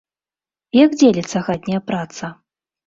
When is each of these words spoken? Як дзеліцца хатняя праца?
Як 0.79 0.91
дзеліцца 1.03 1.37
хатняя 1.51 1.81
праца? 1.93 2.25